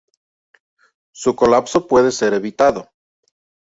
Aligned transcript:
Su 1.13 1.35
colapso 1.35 1.85
puede 1.85 2.11
ser 2.11 2.33
evitado. 2.33 2.89